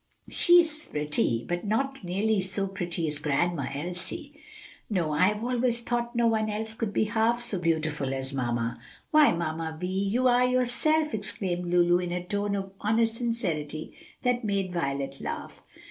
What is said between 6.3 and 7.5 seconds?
else could be half